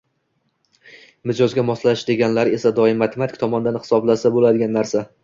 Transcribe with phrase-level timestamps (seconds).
[1.31, 5.05] Mijozga moslashish deganlari esa doim matematik tomondan hisoblasa bo‘ladigan narsa.